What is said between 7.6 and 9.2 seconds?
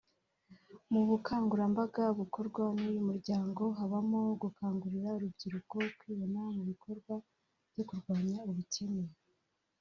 byo kurwanya ubukene